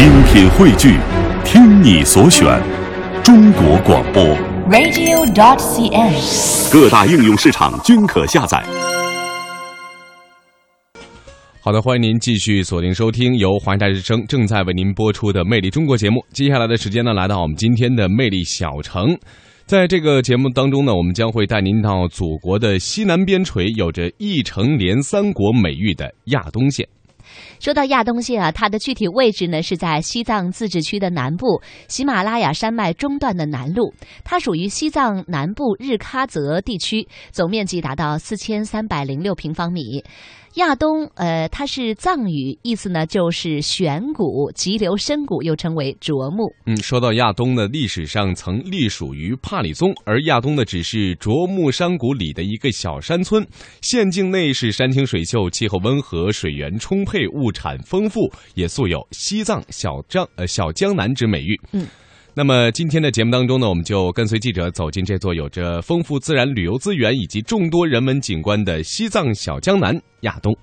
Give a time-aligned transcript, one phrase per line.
[0.00, 0.96] 精品汇聚，
[1.44, 2.58] 听你所选，
[3.22, 4.24] 中国广播。
[4.70, 6.72] radio.dot.cn，。
[6.72, 8.64] 各大应用市场均可下载。
[11.60, 16.24] 好的，欢迎您继续锁定收听由华夏之声正在为您播出的《魅力中国》节目。
[16.32, 19.14] 接下来的时间呢，来到我们今天的魅力小城。
[19.66, 26.88] 在这个节目当中呢，我们将会带您到祖国的西南边陲，有着“一城连三国”美誉的亚东县。
[27.58, 33.92] 说到亚东县啊，它的具体位置呢是在西藏自治区的南部，喜马拉雅山脉中段的南麓。
[34.24, 40.04] 它属于西藏南部日喀则地区，总面积达到四千三百零六平方米。
[40.54, 46.52] 亚东，呃，它是藏语，意思呢就是悬谷、急流深谷，又称为卓木。
[46.66, 53.46] 嗯，说到亚东呢，历史上曾隶属于帕里宗，而亚东呢只是卓木山谷里的一个小山村。
[53.80, 61.60] 县境内是山清水秀，气候温和，水源充沛，物产丰富，也素有“西藏小江”呃小江南之美誉。
[61.72, 61.86] 嗯。
[62.32, 70.56] 那么今天的节目当中呢，我们就跟随记者走进这座有着丰富自然旅游资源以及众多人文景观的西藏小江南亚东。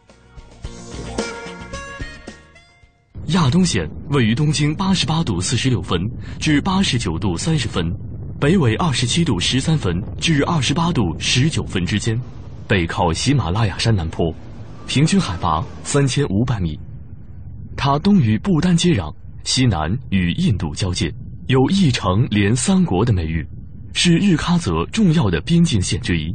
[3.28, 6.00] 亚东县位于东经八十八度四十六分
[6.40, 7.86] 至八十九度三十分，
[8.40, 12.18] 北纬二十七度十三分至二十八度十九分之间，
[12.66, 14.34] 背靠喜马拉雅山南坡，
[14.88, 16.80] 平均海拔三千五百米。
[17.76, 19.14] 它东与不丹接壤，
[19.44, 21.14] 西南与印度交界，
[21.48, 23.46] 有一城连三国的美誉，
[23.94, 26.34] 是日喀则重要的边境线之一。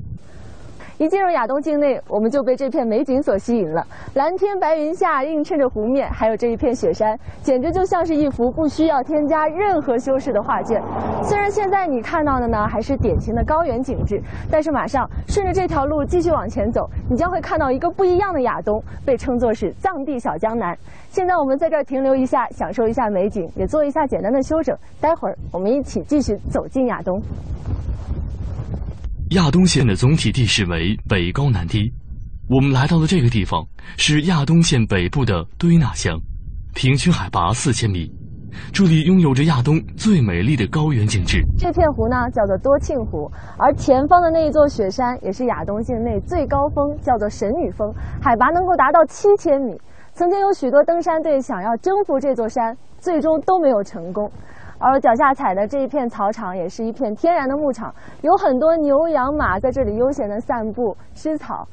[1.03, 3.85] 一进入亚东境内，我们就被这片美景所吸引了。
[4.15, 10.81] 蓝天白云下映衬着湖面，还有这一片雪山，简直就像是一幅不需要添加任何修饰的画卷。
[11.21, 20.73] 虽然现在你看到的呢还是典型的高原景致，但是马上顺着这条路继续往前走，你将会看到一个不一样的亚东，被称作是藏地小江南。
[21.11, 24.73] 现在我们在这儿停留一下，享受一下美景，也做一下简单的休整。
[25.01, 27.21] 待会儿我们一起继续走进亚东。
[29.33, 31.91] 亚东县的总体地势为北高南低。
[32.51, 33.67] 我们来到的这个地方
[33.97, 36.21] 是亚东县北部的堆纳乡，
[36.75, 38.13] 平均海拔四千米。
[38.75, 41.41] 这里拥有着亚东最美丽的高原景致。
[41.57, 49.81] 这片湖呢叫做多庆湖，而前方的那一座雪山也是亚东境内最高峰，叫做神女峰，海拔能够达到七千米。
[50.13, 54.31] 曾经有许多登山队想要征服这座山，最终都没有成功。
[54.83, 61.67] 而脚下踩的这一片草场也是一片天然的牧场，有很多牛羊马在这里悠闲地散步吃草。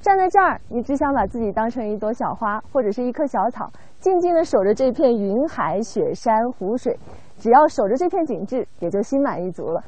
[0.00, 6.98] 站在这儿，你只想把自己当成一朵小花或者是一棵小草，静静地守着这片云海、雪山、湖水。
[7.36, 9.82] 只要守着这片景致，也就心满意足了。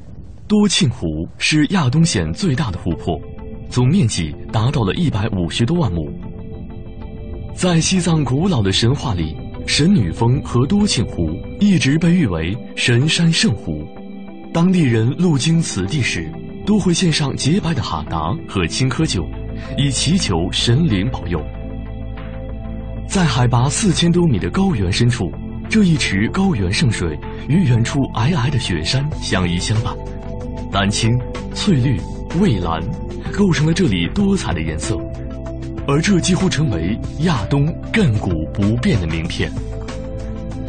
[0.49, 1.07] 多庆湖
[1.39, 3.19] 是亚东县最大的湖泊，
[3.69, 6.11] 总面积达到了一百五十多万亩。
[7.55, 13.85] 在西藏古老的神话里，神女峰和多庆湖一直被誉为神山圣湖。
[14.53, 16.33] 当地人路经此地时，
[16.65, 19.27] 都会献上洁白的哈达和青稞酒，
[19.77, 21.45] 以祈求神灵保佑。
[23.09, 25.31] 在海拔四千多米的高原深处，
[25.69, 27.19] 这一池高原圣水
[27.49, 29.95] 与远处皑皑的雪山相依相伴，
[30.71, 31.11] 丹青、
[31.55, 32.01] 翠绿、
[32.41, 32.81] 蔚蓝，
[33.33, 34.97] 构成了这里多彩的颜色。
[35.89, 39.49] 而这几乎成为亚东亘古不变的名片。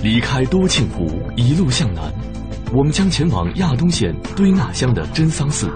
[0.04, 2.04] 离开多庆湖，一路向南，
[2.72, 5.72] 我们将前往亚东县堆纳乡的真桑寺。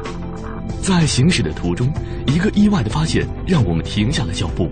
[0.79, 1.91] 在行驶的途中，
[2.27, 4.69] 一个意外的发现让我们停下了脚步。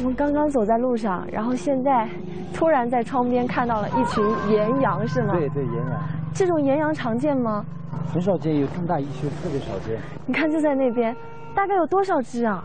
[0.00, 2.08] 我们刚刚走在路上，然后现在
[2.52, 5.34] 突然在窗边看到了一群岩羊，是吗？
[5.34, 6.02] 对对，岩羊。
[6.34, 7.64] 这种岩羊常见吗？
[8.12, 9.96] 很少见，有这么大一群，特别少见。
[10.26, 11.14] 你看，就在那边，
[11.54, 12.64] 大概有多少只啊？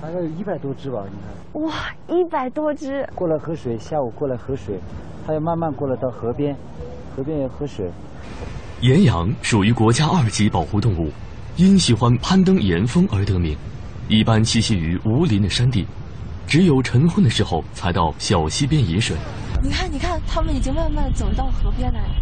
[0.00, 1.62] 大概有一百多只吧，你看。
[1.62, 1.72] 哇，
[2.08, 3.06] 一百多只！
[3.14, 4.78] 过来喝水，下午过来喝水，
[5.26, 6.56] 它要慢慢过来到河边，
[7.14, 7.90] 河边要喝水。
[8.80, 11.10] 岩羊属于国家二级保护动物，
[11.56, 13.54] 因喜欢攀登岩峰而得名，
[14.08, 15.86] 一般栖息于无林的山地，
[16.46, 19.14] 只有晨昏的时候才到小溪边饮水。
[19.62, 22.14] 你看，你看，它们已经慢慢走到河边来了。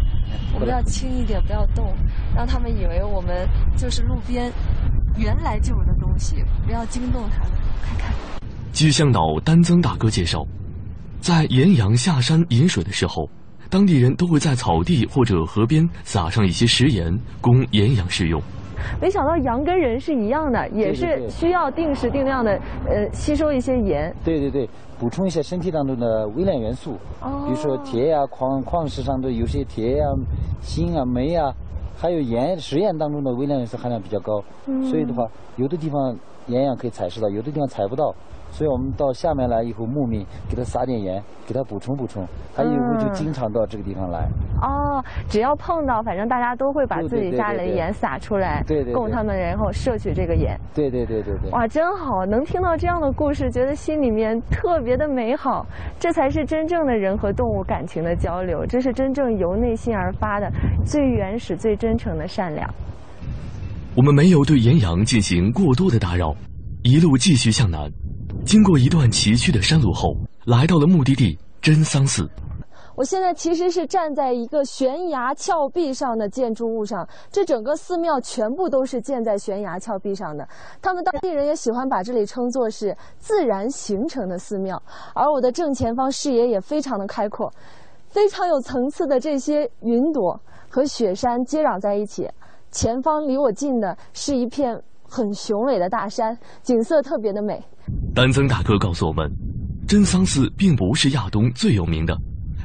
[0.53, 1.95] 我们要轻一点，不要动，
[2.35, 4.51] 让他们以为我们就是路边
[5.15, 7.51] 原来就有的东西，不要惊动他们。
[7.81, 8.11] 看看。
[8.73, 10.45] 据向导丹增大哥介绍，
[11.19, 13.29] 在岩羊下山饮水的时候，
[13.69, 18.41] 当地人都会在草地或者河边撒上一些食盐，供岩羊食用。
[19.01, 22.53] 没想到羊跟人是一样的，也是需要定时定量的
[22.87, 24.15] 呃吸收一些盐。
[24.23, 30.05] 对对对，补充一些身体当中的微量元素，哦、比如说铁呀、矿矿石上的有些铁呀、
[30.61, 31.53] 锌啊、镁啊，
[31.99, 36.15] 还有盐，实验当中的微量元素含量比较高，嗯、所以的话，有的地方
[36.47, 38.15] 岩羊可以采食到，有的地方采不到。
[38.51, 42.25] 所以我们到下面来以后，牧民给它撒点盐，给它补充补充。
[42.55, 44.27] 还有以后就经常到这个地方来。
[44.59, 50.59] 哦，只要碰到，反正大家都会把自己家里的盐撒出来，对对对供他们然后摄取这个盐。
[50.73, 51.51] 对对对对对。
[51.51, 52.25] 哇，真好！
[52.25, 55.63] 能听到这样的故事，觉得心里面特别的美好。
[55.99, 60.49] 这才是真正的人和动物感情的交流，这是真正由内心而发的
[60.85, 62.73] 最原始、最真诚的善良。
[63.95, 66.33] 我们没有对岩羊进行过多的打扰，
[66.83, 67.91] 一路继续向南，
[68.45, 70.15] 经过一段崎岖的山路后，
[70.45, 72.29] 来到了目的地真桑寺。
[72.99, 80.45] 我现在其实是站在一个悬崖峭壁上的建筑物上，这整个寺庙全部都是建在悬崖峭壁上的。
[80.81, 84.77] 他们当地人也喜欢把这里称作是自然形成的寺庙。
[85.15, 87.49] 而我的正前方视野也非常的开阔，
[88.09, 90.37] 非常有层次的这些云朵
[90.67, 92.29] 和雪山接壤在一起。
[92.69, 97.63] 前方离我近的是一片很雄伟的大山，景色特别的美。
[98.13, 99.31] 丹增大哥告诉我们，
[99.87, 102.13] 真桑寺并不是亚东最有名的。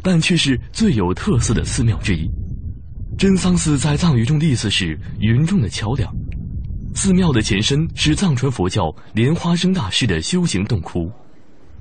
[0.05, 2.31] 但却是最有特色的寺庙之一。
[3.17, 6.15] 真桑寺在藏语中的意思是“云中的桥梁”。
[6.95, 11.11] 寺庙的前身是藏传佛教莲花生大师的修行洞窟，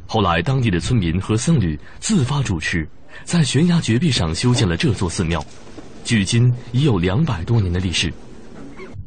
[0.07, 2.87] 后来当地的村民和僧侣自发主持，
[3.25, 5.45] 在悬崖绝壁上修建了这座寺庙，
[6.05, 8.11] 距今已有两百多年的历史。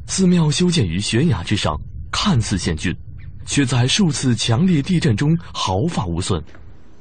[0.06, 1.74] 寺庙修建于悬崖之上，
[2.12, 2.94] 看似险峻，
[3.46, 6.40] 却在数次强烈地震中毫发无损。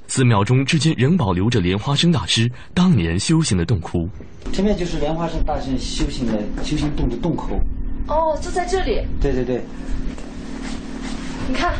[0.07, 4.07] 寺庙中至今仍保留着莲花生大师当年修行的洞窟。
[4.53, 7.59] 前面就是莲花生大师修行的修行洞的洞口。
[8.07, 9.01] 哦，就在这里。
[9.19, 9.61] 对对对。
[11.49, 11.73] 你看，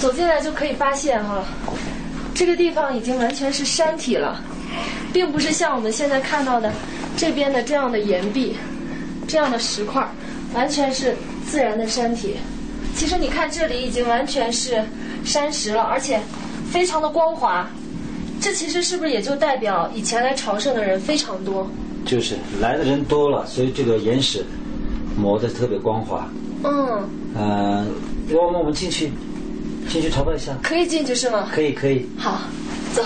[0.00, 1.44] 走进来就可以发现哈，
[2.34, 4.42] 这个地方已经完全是山体了，
[5.12, 6.72] 并不是像我们现在看到的
[7.16, 8.56] 这边的这样的岩壁、
[9.28, 10.06] 这样的石块，
[10.54, 11.14] 完全是
[11.46, 12.36] 自然的山体。
[12.96, 14.82] 其实你看这里已经完全是
[15.24, 16.18] 山石了，而且。
[16.74, 17.70] 非常的光滑，
[18.40, 21.70] 这其实是不是也就代表以前来朝圣的人非常多？
[22.04, 24.44] 就是来的人多了，所以这个岩石
[25.16, 26.28] 磨得特别光滑。
[26.64, 27.08] 嗯。
[27.36, 27.86] 呃，
[28.28, 29.12] 我们我们进去，
[29.88, 30.52] 进去朝拜一下。
[30.64, 31.48] 可以进去是吗？
[31.52, 32.04] 可以可以。
[32.18, 32.40] 好，
[32.92, 33.04] 走。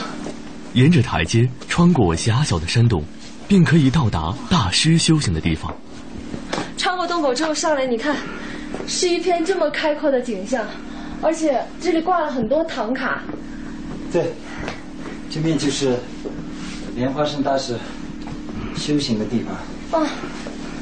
[0.72, 3.04] 沿着台阶穿过狭小的山洞，
[3.46, 5.70] 便可以到达大师修行的地方。
[6.78, 8.16] 穿过洞口之后上来，你看，
[8.86, 10.64] 是一片这么开阔的景象，
[11.20, 13.22] 而且这里挂了很多唐卡。
[14.12, 14.32] 对，
[15.30, 15.96] 这边就是
[16.94, 17.76] 莲花生大师
[18.76, 20.00] 修行的地方。
[20.00, 20.06] 哦，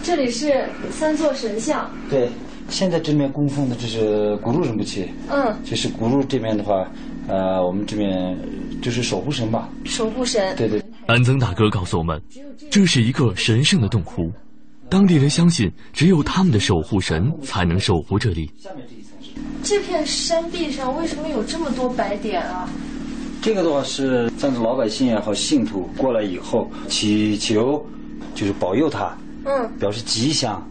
[0.03, 1.91] 这里是三座神像。
[2.09, 2.29] 对，
[2.69, 5.09] 现在这边供奉的这是古路仁波切。
[5.29, 5.57] 嗯。
[5.65, 6.89] 就是古路这边的话，
[7.29, 8.37] 呃，我们这边
[8.81, 9.69] 就是守护神吧。
[9.85, 10.55] 守护神。
[10.57, 10.83] 对对。
[11.07, 12.21] 安增大哥告诉我们，
[12.71, 14.31] 这是一个神圣的洞窟，
[14.89, 18.51] 当地人相信只有他们的守护神才能守护这里。
[18.59, 19.31] 下面这一层是。
[19.63, 22.69] 这片山壁上为什么有这么多白点啊？
[23.47, 27.87] 这个的话是藏族老百姓也好，信徒过来以后祈求，
[28.35, 30.69] 就是保佑他，嗯，表示吉祥，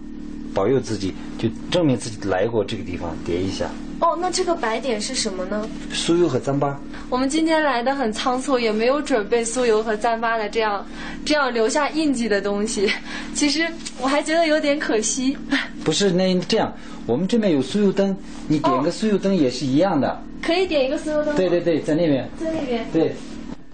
[0.54, 3.70] 保佑自己，就证明自己来过这个地方，叠一下。
[4.02, 5.66] 哦，那这个白点是什么呢？
[5.94, 6.76] 酥油和糌粑。
[7.10, 10.86] 我们今天来的很仓促，也没有准备酥油和糌粑的这样，
[11.24, 12.92] 这样留下印记的东西。
[13.34, 13.66] 其实
[14.02, 15.38] 我还觉得有点可惜。
[15.86, 16.74] 不是，那这样，
[17.06, 18.14] 我们这边有酥油灯，
[18.50, 20.22] 你点个酥油灯也是一样的。
[20.46, 21.36] 可以点一个酥油灯。
[21.36, 22.30] 对对对，在那边。
[22.38, 22.86] 在那边。
[22.94, 23.12] 对。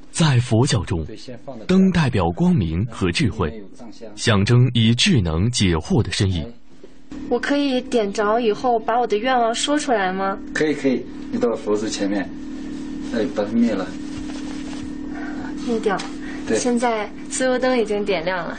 [0.09, 1.05] 在佛教中，
[1.67, 3.63] 灯代表光明和智慧，
[4.15, 6.45] 象征以智能解惑的深意。
[7.29, 10.37] 我可以点着以后把我的愿望说出来吗？
[10.53, 12.29] 可以可以，你到佛祖前面，
[13.15, 13.87] 哎，把它灭了。
[15.65, 15.97] 灭掉。
[16.45, 16.57] 对。
[16.57, 18.57] 现在酥油灯已经点亮了，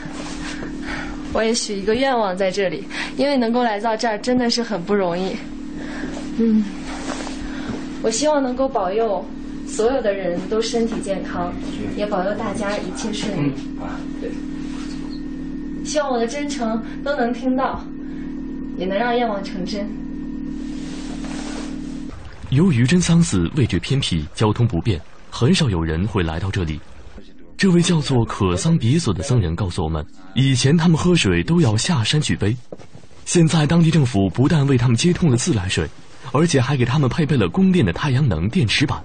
[1.33, 2.83] 我也许一个愿望在这里，
[3.15, 5.35] 因为能够来到这儿真的是很不容易。
[6.39, 6.63] 嗯。
[8.03, 9.25] 我希望能够保佑
[9.65, 11.53] 所有的人都身体健康，
[11.97, 13.51] 也保佑大家一切顺利。
[13.79, 14.29] 啊，对。
[15.85, 17.81] 希望我的真诚都能听到，
[18.77, 19.87] 也能让愿望成真。
[22.49, 26.79] 由于真桑寺位置偏僻，交通不便，很少有人会来到这里。
[27.57, 30.05] 这位叫做可桑比索的僧人告诉我们，
[30.35, 32.55] 以前他们喝水都要下山去背，
[33.25, 35.87] 现在当地政府不但为他们接通了自来水。
[36.31, 38.99] 而且还给他们配备了供电的太阳能电池板。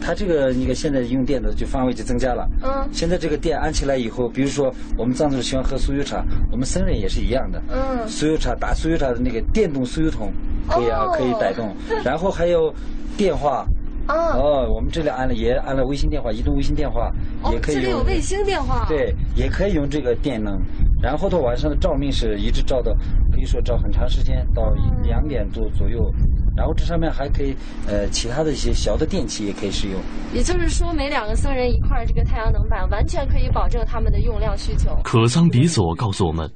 [0.00, 2.48] 它这个你看现在用电的就范围就增加了。
[2.62, 2.88] 嗯。
[2.92, 7.60] 现在这个电安起来以后，比如说我们藏族喜欢喝酥油茶，我们僧人也是一样的。
[7.70, 8.06] 嗯。
[8.06, 10.32] 酥油茶打酥油茶的那个电动酥油桶，
[10.68, 11.74] 可以啊，可以带动。
[12.04, 12.72] 然后还有
[13.16, 13.66] 电话。
[14.08, 14.14] 哦。
[14.14, 17.10] 哦，我们这里安了也安了卫星电话，移动卫星电话
[17.50, 17.76] 也可以。
[17.76, 18.86] 这里有卫星电话。
[18.88, 20.60] 对，也可以用这个电能。
[21.00, 22.92] 然后它晚上的照明是一直照到，
[23.38, 26.12] 可以说照很长时间，到两点多左右。
[26.56, 27.54] 然后这上面还可以
[27.86, 30.00] 呃其他的一些小的电器也可以使用。
[30.34, 34.90] 也就是说，每两个僧人一块这个太阳能板，完全可以保证他们的用量需求。
[35.04, 36.50] 可桑比索告诉我们，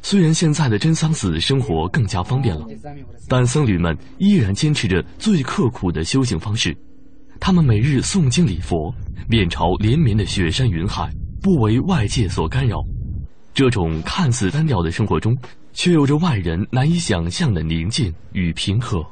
[0.00, 2.64] 虽然现在的真桑寺生活更加方便了，
[3.28, 6.72] 但僧侣们依然坚持着最刻苦的修行方式。
[7.40, 8.94] 他们每日诵经礼佛，
[9.28, 11.10] 面朝连绵的雪山云海，
[11.42, 12.78] 不为外界所干扰。
[13.52, 15.36] 这种看似单调的生活中，
[15.78, 19.06] 却有着外人难以想象的宁静与平和。